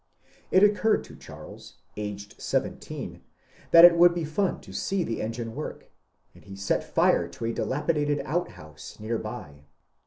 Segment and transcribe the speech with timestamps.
[0.49, 3.21] It occurred to Cbarles, aged seventeen,
[3.71, 5.91] tbat it would be fun to see the engine work,
[6.33, 9.65] and he set fire to a dilapidated outhouse near by.